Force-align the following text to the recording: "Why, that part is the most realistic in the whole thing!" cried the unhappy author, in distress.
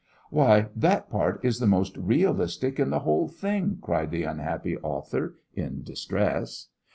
"Why, 0.31 0.69
that 0.75 1.11
part 1.11 1.41
is 1.45 1.59
the 1.59 1.67
most 1.67 1.95
realistic 1.95 2.79
in 2.79 2.89
the 2.89 3.01
whole 3.01 3.27
thing!" 3.27 3.77
cried 3.83 4.09
the 4.09 4.23
unhappy 4.23 4.75
author, 4.79 5.35
in 5.53 5.83
distress. 5.83 6.69